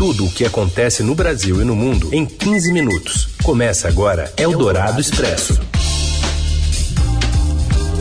[0.00, 3.36] Tudo o que acontece no Brasil e no mundo em 15 minutos.
[3.44, 5.60] Começa agora Eldorado Expresso.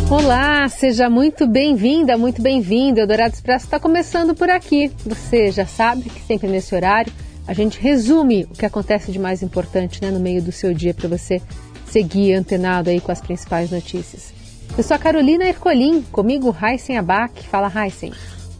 [0.09, 3.01] Olá, seja muito bem-vinda, muito bem-vindo.
[3.01, 4.89] Eldorado Expresso está começando por aqui.
[5.05, 7.11] Você já sabe que sempre nesse horário
[7.45, 10.93] a gente resume o que acontece de mais importante né, no meio do seu dia
[10.93, 11.41] para você
[11.85, 14.33] seguir antenado aí com as principais notícias.
[14.77, 17.45] Eu sou a Carolina Ercolim, comigo Heisen Abac.
[17.45, 18.13] Fala, Heisen.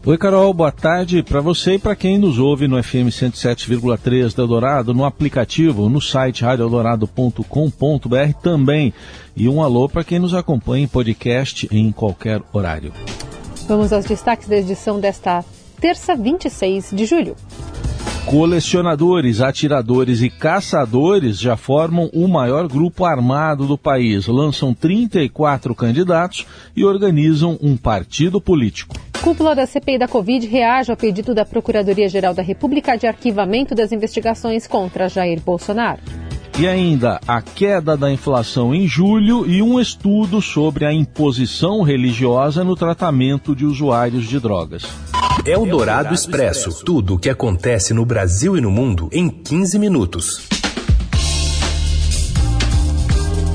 [0.06, 4.42] Oi, Carol, boa tarde para você e para quem nos ouve no FM 107,3 da
[4.42, 8.94] Eldorado, no aplicativo, no site radioeldorado.com.br também.
[9.36, 12.94] E um alô para quem nos acompanha em podcast em qualquer horário.
[13.68, 15.44] Vamos aos destaques da edição desta
[15.78, 17.36] terça, 26 de julho.
[18.26, 24.26] Colecionadores, atiradores e caçadores já formam o maior grupo armado do país.
[24.26, 28.94] Lançam 34 candidatos e organizam um partido político.
[29.20, 33.90] Cúpula da CPI da Covid reage ao pedido da Procuradoria-Geral da República de arquivamento das
[33.90, 36.00] investigações contra Jair Bolsonaro.
[36.58, 42.62] E ainda a queda da inflação em julho e um estudo sobre a imposição religiosa
[42.62, 45.09] no tratamento de usuários de drogas.
[45.46, 46.84] Eldorado Expresso.
[46.84, 50.48] Tudo o que acontece no Brasil e no mundo em 15 minutos.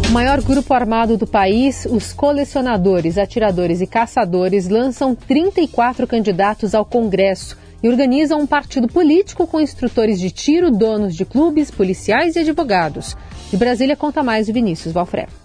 [0.08, 6.86] O maior grupo armado do país, os colecionadores, atiradores e caçadores, lançam 34 candidatos ao
[6.86, 12.40] Congresso e organizam um partido político com instrutores de tiro, donos de clubes, policiais e
[12.40, 13.16] advogados.
[13.52, 15.45] De Brasília conta mais o Vinícius Valfredo.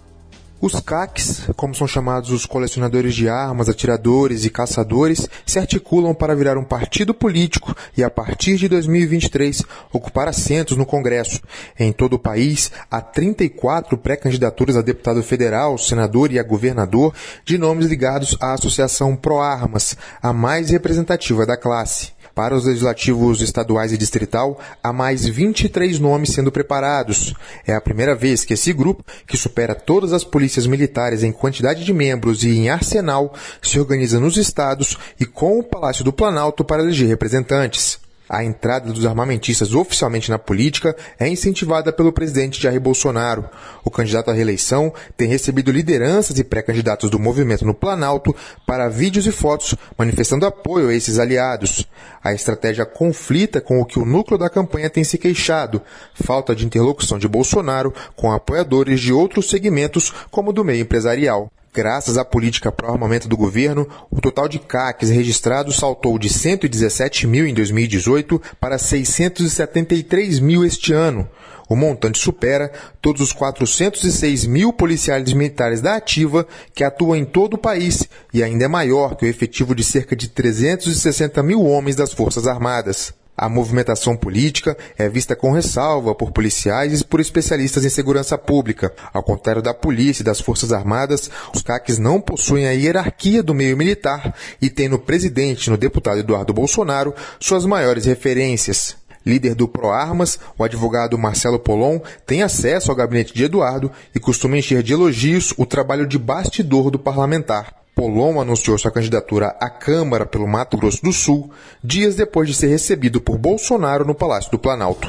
[0.62, 6.34] Os CACs, como são chamados os colecionadores de armas, atiradores e caçadores, se articulam para
[6.34, 11.40] virar um partido político e, a partir de 2023, ocupar assentos no Congresso.
[11.78, 17.56] Em todo o país, há 34 pré-candidaturas a deputado federal, senador e a governador de
[17.56, 22.19] nomes ligados à Associação Pro Armas, a mais representativa da classe.
[22.34, 27.34] Para os legislativos estaduais e distrital, há mais 23 nomes sendo preparados.
[27.66, 31.84] É a primeira vez que esse grupo, que supera todas as polícias militares em quantidade
[31.84, 36.64] de membros e em arsenal, se organiza nos estados e com o Palácio do Planalto
[36.64, 38.09] para eleger representantes.
[38.32, 43.50] A entrada dos armamentistas oficialmente na política é incentivada pelo presidente Jair Bolsonaro.
[43.84, 48.32] O candidato à reeleição tem recebido lideranças e pré-candidatos do movimento no Planalto
[48.64, 51.88] para vídeos e fotos manifestando apoio a esses aliados.
[52.22, 55.82] A estratégia conflita com o que o núcleo da campanha tem se queixado:
[56.14, 61.50] falta de interlocução de Bolsonaro com apoiadores de outros segmentos, como do meio empresarial.
[61.72, 67.46] Graças à política pró-armamento do governo, o total de CACs registrados saltou de 117 mil
[67.46, 71.28] em 2018 para 673 mil este ano.
[71.68, 76.44] O montante supera todos os 406 mil policiais militares da ativa
[76.74, 78.02] que atuam em todo o país
[78.34, 82.48] e ainda é maior que o efetivo de cerca de 360 mil homens das Forças
[82.48, 83.14] Armadas.
[83.40, 88.92] A movimentação política é vista com ressalva por policiais e por especialistas em segurança pública.
[89.14, 93.54] Ao contrário da polícia e das Forças Armadas, os CACs não possuem a hierarquia do
[93.54, 98.94] meio militar e têm no presidente no deputado Eduardo Bolsonaro suas maiores referências.
[99.24, 104.58] Líder do ProArmas, o advogado Marcelo Polon tem acesso ao gabinete de Eduardo e costuma
[104.58, 107.79] encher de elogios o trabalho de bastidor do parlamentar.
[108.00, 111.50] Polon anunciou sua candidatura à Câmara pelo Mato Grosso do Sul
[111.84, 115.06] dias depois de ser recebido por Bolsonaro no Palácio do Planalto.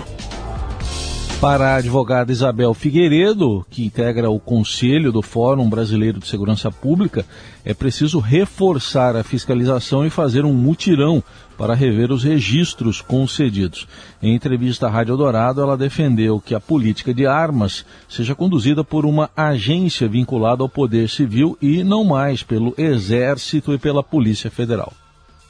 [1.41, 7.25] Para a advogada Isabel Figueiredo, que integra o Conselho do Fórum Brasileiro de Segurança Pública,
[7.65, 11.23] é preciso reforçar a fiscalização e fazer um mutirão
[11.57, 13.87] para rever os registros concedidos.
[14.21, 19.03] Em entrevista à Rádio Dourado, ela defendeu que a política de armas seja conduzida por
[19.03, 24.93] uma agência vinculada ao Poder Civil e não mais pelo Exército e pela Polícia Federal.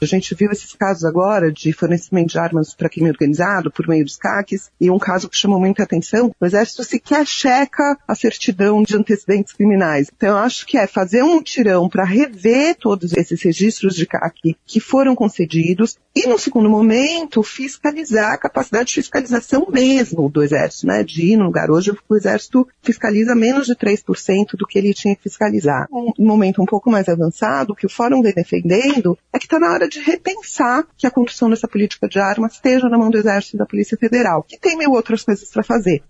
[0.02, 4.04] A gente viu esses casos agora de fornecimento de armas para crime organizado por meio
[4.04, 8.82] dos CACs e um caso que chamou muita atenção, o Exército sequer checa a certidão
[8.82, 10.10] de antecedentes criminais.
[10.16, 14.56] Então eu acho que é fazer um tirão para rever todos esses registros de CAC
[14.66, 20.86] que foram concedidos e, no segundo momento, fiscalizar a capacidade de fiscalização mesmo do Exército,
[20.86, 21.02] né?
[21.02, 21.70] De ir no lugar.
[21.70, 25.86] Hoje o Exército fiscaliza menos de 3% do que ele tinha que fiscalizar.
[25.90, 29.72] Um momento um pouco mais avançado, que o Fórum vem defendendo, é que está na
[29.72, 33.56] hora de repensar que a condução dessa política de armas esteja na mão do Exército
[33.56, 36.02] e da Polícia Federal, que tem mil outras coisas para fazer.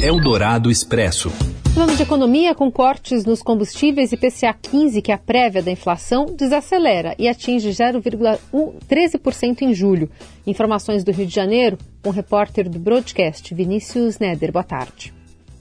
[0.00, 1.30] Eldorado Expresso.
[1.74, 6.26] Falando de economia, com cortes nos combustíveis, IPCA 15, que é a prévia da inflação,
[6.26, 10.08] desacelera e atinge 0,13% em julho.
[10.46, 14.52] Informações do Rio de Janeiro, com um repórter do Broadcast, Vinícius Neder.
[14.52, 15.12] Boa tarde.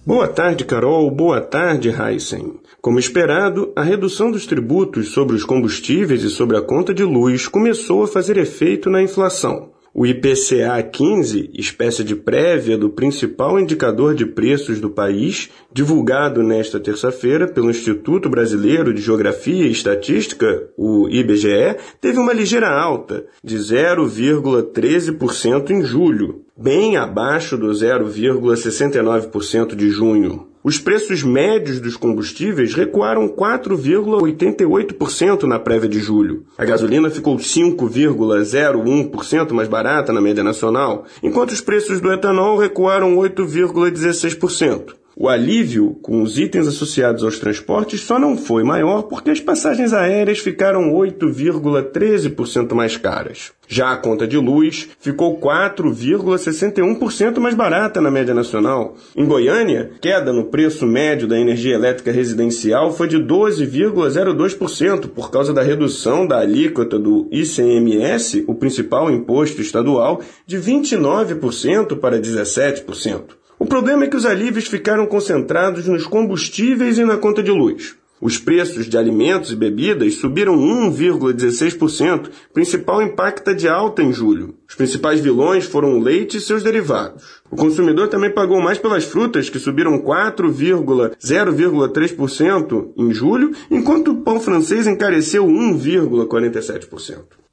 [0.05, 1.11] Boa tarde, Carol.
[1.11, 2.59] Boa tarde, Heisen.
[2.87, 7.45] Como esperado, a redução dos tributos sobre os combustíveis e sobre a conta de luz
[7.45, 9.71] começou a fazer efeito na inflação.
[9.93, 16.79] O IPCA 15, espécie de prévia do principal indicador de preços do país, divulgado nesta
[16.79, 23.57] terça-feira pelo Instituto Brasileiro de Geografia e Estatística, o IBGE, teve uma ligeira alta, de
[23.57, 30.47] 0,13% em julho, bem abaixo do 0,69% de junho.
[30.67, 36.43] Os preços médios dos combustíveis recuaram 4,88% na prévia de julho.
[36.57, 43.15] A gasolina ficou 5,01% mais barata na média nacional, enquanto os preços do etanol recuaram
[43.15, 44.93] 8,16%.
[45.19, 49.91] O alívio com os itens associados aos transportes só não foi maior porque as passagens
[49.91, 53.51] aéreas ficaram 8,13% mais caras.
[53.67, 58.95] Já a conta de luz ficou 4,61% mais barata na média nacional.
[59.15, 65.51] Em Goiânia, queda no preço médio da energia elétrica residencial foi de 12,02% por causa
[65.51, 73.36] da redução da alíquota do ICMS, o principal imposto estadual, de 29% para 17%.
[73.67, 77.97] O problema é que os alívios ficaram concentrados nos combustíveis e na conta de luz.
[78.21, 84.55] Os preços de alimentos e bebidas subiram 1,16%, principal impacto de alta em julho.
[84.69, 87.41] Os principais vilões foram o leite e seus derivados.
[87.51, 94.39] O consumidor também pagou mais pelas frutas, que subiram 4,0,3% em julho, enquanto o pão
[94.39, 97.46] francês encareceu 1,47%.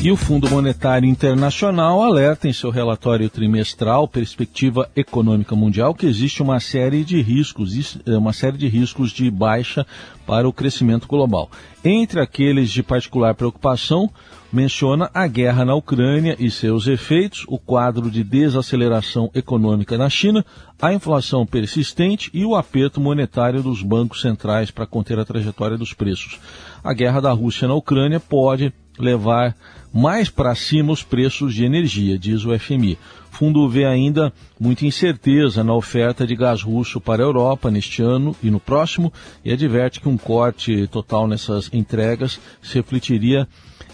[0.00, 6.40] E o Fundo Monetário Internacional alerta em seu relatório trimestral Perspectiva Econômica Mundial que existe
[6.40, 9.84] uma série de riscos, é, uma série de riscos de baixa
[10.24, 11.50] para o crescimento global.
[11.84, 14.08] Entre aqueles de particular preocupação,
[14.52, 20.46] menciona a guerra na Ucrânia e seus efeitos, o quadro de desaceleração econômica na China,
[20.80, 25.92] a inflação persistente e o aperto monetário dos bancos centrais para conter a trajetória dos
[25.92, 26.38] preços.
[26.84, 29.54] A guerra da Rússia na Ucrânia pode levar
[29.98, 32.96] mais para cima os preços de energia, diz o FMI.
[33.32, 38.00] O fundo vê ainda muita incerteza na oferta de gás russo para a Europa neste
[38.00, 39.12] ano e no próximo
[39.44, 43.48] e adverte que um corte total nessas entregas se refletiria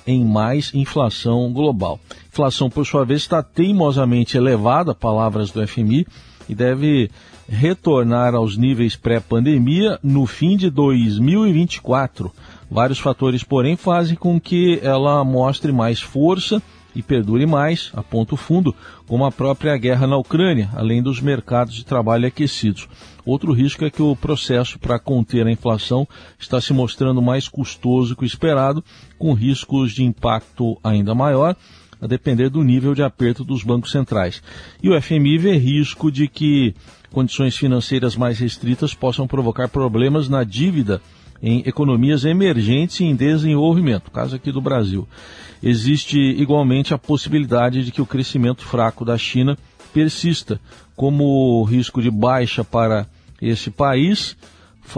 [0.06, 1.98] em mais inflação global.
[2.30, 6.06] Inflação, por sua vez, está teimosamente elevada, palavras do FMI,
[6.46, 7.10] e deve
[7.48, 12.30] retornar aos níveis pré-pandemia no fim de 2024
[12.70, 16.62] Vários fatores, porém, fazem com que ela mostre mais força
[16.94, 18.74] e perdure mais, a ponto fundo,
[19.06, 22.88] como a própria guerra na Ucrânia, além dos mercados de trabalho aquecidos.
[23.26, 26.06] Outro risco é que o processo para conter a inflação
[26.38, 28.84] está se mostrando mais custoso que o esperado,
[29.18, 31.56] com riscos de impacto ainda maior,
[32.00, 34.42] a depender do nível de aperto dos bancos centrais.
[34.82, 36.74] E o FMI vê risco de que
[37.10, 41.00] condições financeiras mais restritas possam provocar problemas na dívida
[41.42, 45.06] em economias emergentes e em desenvolvimento, caso aqui do Brasil.
[45.62, 49.56] Existe igualmente a possibilidade de que o crescimento fraco da China
[49.92, 50.60] persista,
[50.96, 53.06] como risco de baixa para
[53.40, 54.36] esse país,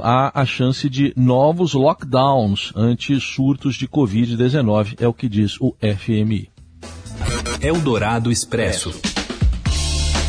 [0.02, 5.74] há a chance de novos lockdowns ante surtos de Covid-19, é o que diz o
[5.80, 6.50] FMI.
[7.60, 8.94] Eldorado Expresso.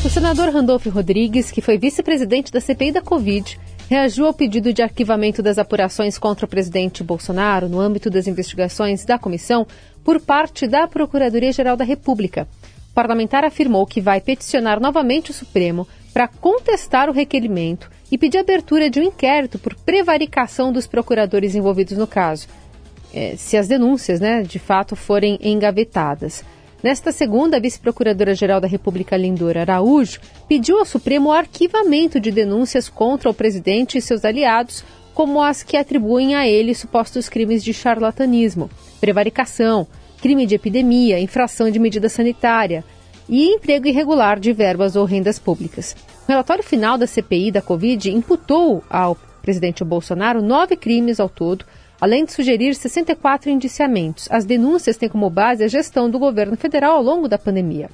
[0.05, 4.81] O senador Randolfo Rodrigues, que foi vice-presidente da CPI da Covid, reagiu ao pedido de
[4.81, 9.65] arquivamento das apurações contra o presidente Bolsonaro no âmbito das investigações da comissão
[10.03, 12.47] por parte da Procuradoria-Geral da República.
[12.91, 18.39] O parlamentar afirmou que vai peticionar novamente o Supremo para contestar o requerimento e pedir
[18.39, 22.47] abertura de um inquérito por prevaricação dos procuradores envolvidos no caso,
[23.13, 26.43] é, se as denúncias, né, de fato, forem engavetadas.
[26.83, 32.87] Nesta segunda, a vice-procuradora-geral da República, Lindora Araújo, pediu ao Supremo o arquivamento de denúncias
[32.87, 37.73] contra o presidente e seus aliados, como as que atribuem a ele supostos crimes de
[37.73, 38.69] charlatanismo,
[39.01, 39.87] prevaricação,
[40.21, 42.83] crime de epidemia, infração de medida sanitária
[43.27, 45.95] e emprego irregular de verbas ou rendas públicas.
[46.27, 51.65] O relatório final da CPI da Covid imputou ao presidente Bolsonaro nove crimes ao todo,
[51.99, 54.27] além de sugerir 64 indiciamentos.
[54.31, 57.89] As denúncias têm como base a gestão do governo federal ao longo da pandemia.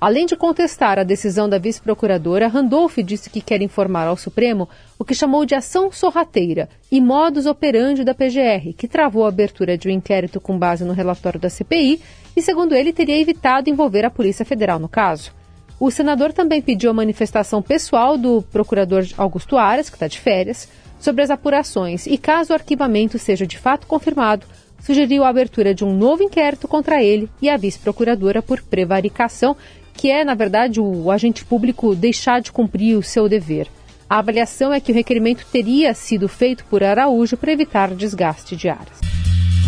[0.00, 4.68] Além de contestar a decisão da vice-procuradora, Randolph disse que quer informar ao Supremo
[4.98, 9.78] o que chamou de ação sorrateira e modus operandi da PGR, que travou a abertura
[9.78, 12.02] de um inquérito com base no relatório da CPI
[12.36, 15.32] e, segundo ele, teria evitado envolver a Polícia Federal no caso.
[15.80, 20.68] O senador também pediu a manifestação pessoal do procurador Augusto Aras, que está de férias,
[21.04, 24.46] sobre as apurações e, caso o arquivamento seja de fato confirmado,
[24.82, 29.54] sugeriu a abertura de um novo inquérito contra ele e a vice-procuradora por prevaricação,
[29.92, 33.68] que é, na verdade, o agente público deixar de cumprir o seu dever.
[34.08, 38.68] A avaliação é que o requerimento teria sido feito por Araújo para evitar desgaste de
[38.70, 38.98] áreas.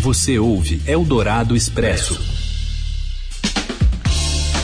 [0.00, 2.19] Você ouve Eldorado Expresso.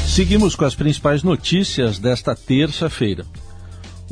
[0.06, 3.26] Seguimos com as principais notícias desta terça-feira.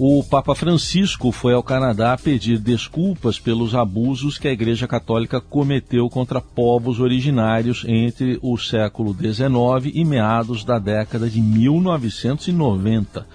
[0.02, 6.08] O Papa Francisco foi ao Canadá pedir desculpas pelos abusos que a Igreja Católica cometeu
[6.08, 13.26] contra povos originários entre o século XIX e meados da década de 1990.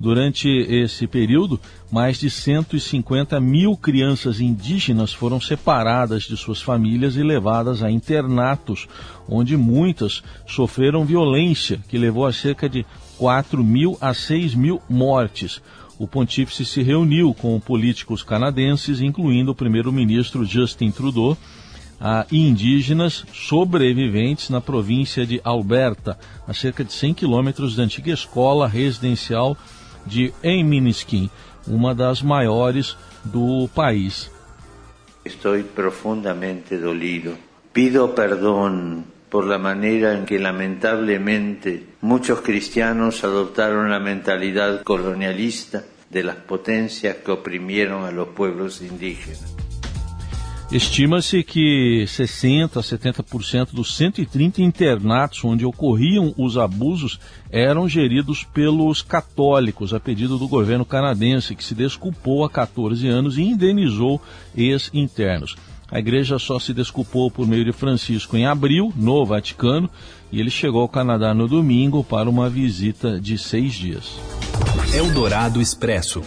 [0.00, 7.22] Durante esse período, mais de 150 mil crianças indígenas foram separadas de suas famílias e
[7.22, 8.88] levadas a internatos,
[9.28, 12.84] onde muitas sofreram violência, que levou a cerca de
[13.16, 15.62] 4 mil a 6 mil mortes
[15.98, 21.36] o pontífice se reuniu com políticos canadenses, incluindo o primeiro-ministro Justin Trudeau,
[22.00, 28.68] a indígenas sobreviventes na província de Alberta, a cerca de 100 quilômetros da antiga escola
[28.68, 29.56] residencial
[30.06, 31.28] de Eminiskin,
[31.66, 34.30] uma das maiores do país.
[35.24, 37.36] Estou profundamente dolido.
[37.72, 46.24] Pido perdão por la manera en que lamentablemente muchos cristianos adoptaron la mentalidad colonialista de
[46.24, 49.54] las potencias que oprimieron a los pueblos indígenas.
[50.70, 57.18] Estima-se que 60 a 70% dos 130 internatos onde ocorriam os abusos
[57.50, 63.38] eram geridos pelos católicos, a pedido do governo canadense, que se desculpou há 14 anos
[63.38, 64.20] e indenizou
[64.54, 65.56] ex-internos.
[65.90, 69.88] A igreja só se desculpou por meio de Francisco em abril, no Vaticano,
[70.30, 74.18] e ele chegou ao Canadá no domingo para uma visita de seis dias.
[74.94, 76.22] Eldorado Expresso.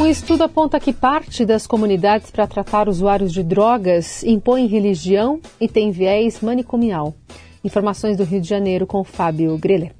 [0.00, 5.68] Um estudo aponta que parte das comunidades para tratar usuários de drogas impõe religião e
[5.68, 7.14] tem viés manicomial.
[7.64, 9.92] Informações do Rio de Janeiro com Fábio Greler.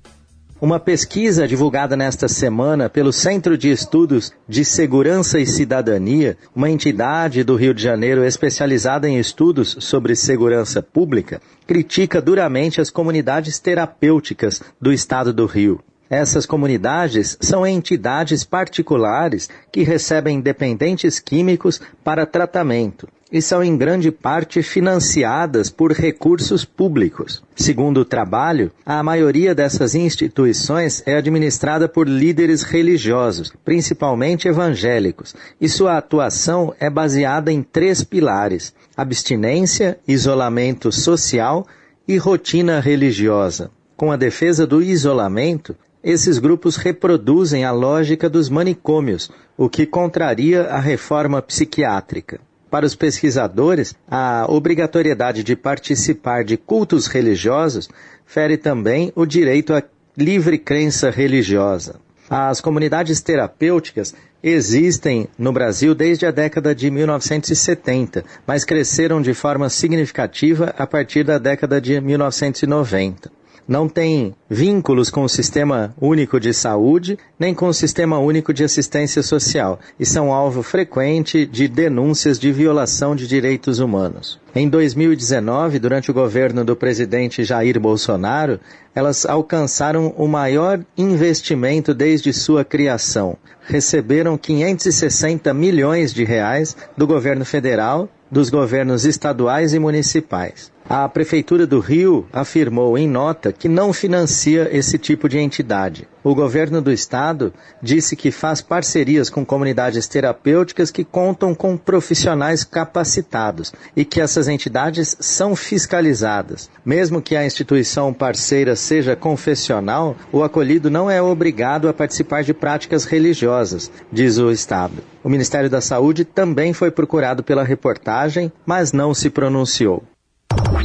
[0.61, 7.43] Uma pesquisa divulgada nesta semana pelo Centro de Estudos de Segurança e Cidadania, uma entidade
[7.43, 14.63] do Rio de Janeiro especializada em estudos sobre segurança pública, critica duramente as comunidades terapêuticas
[14.81, 15.81] do estado do Rio.
[16.09, 24.13] Essas comunidades são entidades particulares que recebem dependentes químicos para tratamento e são em grande
[24.13, 27.43] parte financiadas por recursos públicos.
[27.57, 35.69] Segundo o trabalho, a maioria dessas instituições é administrada por líderes religiosos, principalmente evangélicos, e
[35.69, 41.67] sua atuação é baseada em três pilares: abstinência, isolamento social
[42.07, 43.69] e rotina religiosa.
[43.97, 45.75] Com a defesa do isolamento,
[46.05, 52.39] esses grupos reproduzem a lógica dos manicômios, o que contraria a reforma psiquiátrica.
[52.75, 57.89] Para os pesquisadores, a obrigatoriedade de participar de cultos religiosos
[58.27, 59.81] fere também o direito à
[60.19, 62.01] livre crença religiosa.
[62.29, 64.13] As comunidades terapêuticas
[64.43, 71.23] existem no Brasil desde a década de 1970, mas cresceram de forma significativa a partir
[71.23, 77.67] da década de 1990 não tem vínculos com o Sistema Único de Saúde, nem com
[77.67, 83.27] o Sistema Único de Assistência Social, e são alvo frequente de denúncias de violação de
[83.27, 84.39] direitos humanos.
[84.55, 88.61] Em 2019, durante o governo do presidente Jair Bolsonaro,
[88.95, 93.37] elas alcançaram o maior investimento desde sua criação.
[93.67, 100.73] Receberam 560 milhões de reais do governo federal, dos governos estaduais e municipais.
[100.91, 106.09] A Prefeitura do Rio afirmou em nota que não financia esse tipo de entidade.
[106.25, 107.53] O governo do estado
[107.83, 114.49] disse que faz parcerias com comunidades terapêuticas que contam com profissionais capacitados e que essas
[114.49, 116.71] entidades são fiscalizadas.
[116.83, 122.55] Mesmo que a instituição parceira seja confessional, o acolhido não é obrigado a participar de
[122.55, 125.05] práticas religiosas, diz o estado.
[125.23, 130.03] O Ministério da Saúde também foi procurado pela reportagem, mas não se pronunciou.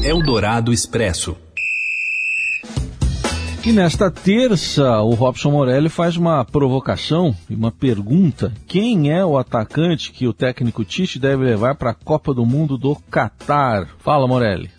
[0.03, 1.37] Eldorado Expresso.
[3.69, 9.37] E nesta terça, o Robson Morelli faz uma provocação e uma pergunta: quem é o
[9.37, 13.87] atacante que o técnico Tite deve levar para a Copa do Mundo do Catar?
[13.99, 14.71] Fala, Morelli.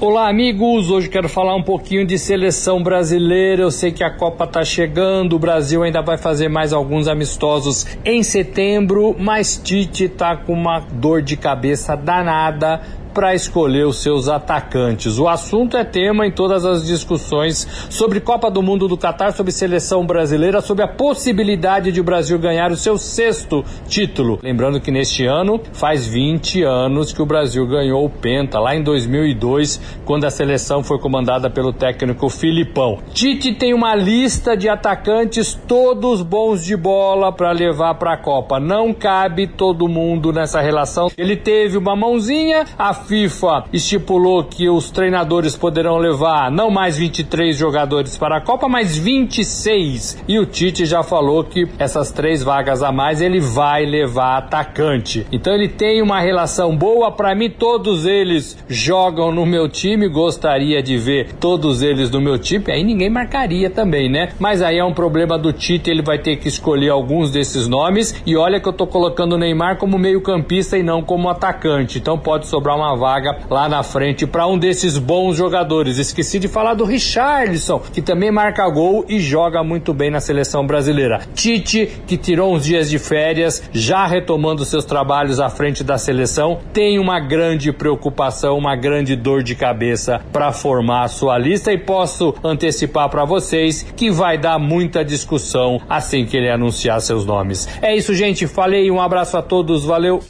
[0.00, 0.90] Olá, amigos.
[0.90, 3.62] Hoje quero falar um pouquinho de seleção brasileira.
[3.62, 7.86] Eu sei que a Copa está chegando, o Brasil ainda vai fazer mais alguns amistosos
[8.04, 12.80] em setembro, mas Tite está com uma dor de cabeça danada
[13.12, 15.18] para escolher os seus atacantes.
[15.18, 19.52] O assunto é tema em todas as discussões sobre Copa do Mundo do Catar, sobre
[19.52, 24.38] seleção brasileira, sobre a possibilidade de o Brasil ganhar o seu sexto título.
[24.42, 28.82] Lembrando que neste ano faz 20 anos que o Brasil ganhou o Penta, lá em
[28.82, 32.98] 2002, quando a seleção foi comandada pelo técnico Filipão.
[33.12, 38.58] Tite tem uma lista de atacantes todos bons de bola para levar para a Copa.
[38.58, 41.10] Não cabe todo mundo nessa relação.
[41.16, 47.56] Ele teve uma mãozinha à FIFA estipulou que os treinadores poderão levar não mais 23
[47.56, 50.24] jogadores para a Copa, mas 26.
[50.28, 55.26] E o Tite já falou que essas três vagas a mais ele vai levar atacante.
[55.32, 60.82] Então ele tem uma relação boa para mim, todos eles jogam no meu time, gostaria
[60.82, 64.30] de ver todos eles no meu time, aí ninguém marcaria também, né?
[64.38, 68.22] Mas aí é um problema do Tite, ele vai ter que escolher alguns desses nomes
[68.26, 71.98] e olha que eu tô colocando o Neymar como meio-campista e não como atacante.
[71.98, 75.98] Então pode sobrar uma vaga lá na frente para um desses bons jogadores.
[75.98, 80.66] Esqueci de falar do Richarlison, que também marca gol e joga muito bem na seleção
[80.66, 81.20] brasileira.
[81.34, 86.58] Tite, que tirou uns dias de férias, já retomando seus trabalhos à frente da seleção,
[86.72, 91.78] tem uma grande preocupação, uma grande dor de cabeça para formar a sua lista e
[91.78, 97.68] posso antecipar para vocês que vai dar muita discussão assim que ele anunciar seus nomes.
[97.80, 98.46] É isso, gente.
[98.46, 100.20] Falei, um abraço a todos, valeu.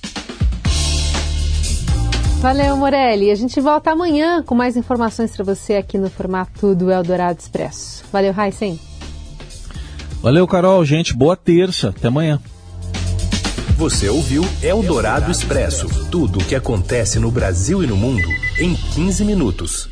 [2.42, 3.30] Valeu, Morelli.
[3.30, 8.02] A gente volta amanhã com mais informações para você aqui no formato do Eldorado Expresso.
[8.10, 8.80] Valeu, Heisen.
[10.20, 10.84] Valeu, Carol.
[10.84, 11.90] Gente, boa terça.
[11.90, 12.40] Até amanhã.
[13.76, 18.26] Você ouviu Eldorado Expresso tudo o que acontece no Brasil e no mundo
[18.58, 19.91] em 15 minutos.